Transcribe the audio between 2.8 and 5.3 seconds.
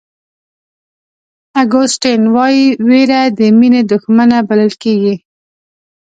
وېره د مینې دښمنه بلل کېږي.